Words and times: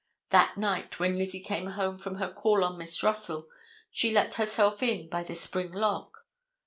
That 0.31 0.57
night, 0.57 0.99
when 0.99 1.15
Lizzie 1.15 1.43
came 1.43 1.67
home 1.67 1.99
from 1.99 2.15
her 2.15 2.33
call 2.33 2.63
on 2.63 2.75
Miss 2.79 3.03
Russell, 3.03 3.47
she 3.91 4.11
let 4.11 4.33
herself 4.33 4.81
in 4.81 5.07
by 5.07 5.21
the 5.21 5.35
spring 5.35 5.71
lock. 5.71 6.25